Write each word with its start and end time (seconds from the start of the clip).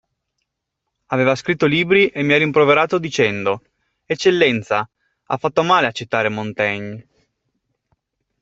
Aveva 1.09 1.35
scritto 1.35 1.67
libri 1.67 2.07
e 2.07 2.23
mi 2.23 2.33
ha 2.33 2.37
rimproverato 2.39 2.97
dicendo: 2.97 3.61
Eccellenza, 4.03 4.89
ha 5.25 5.37
fatto 5.37 5.61
male 5.61 5.85
a 5.85 5.91
citare 5.91 6.27
Montaigne. 6.27 7.07